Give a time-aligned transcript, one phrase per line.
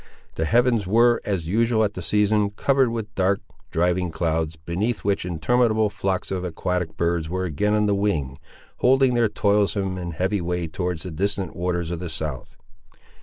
[0.33, 5.25] The heavens were, as usual at the season, covered with dark, driving clouds, beneath which
[5.27, 8.39] interminable flocks of aquatic birds were again on the wing,
[8.77, 12.55] holding their toilsome and heavy way towards the distant waters of the south.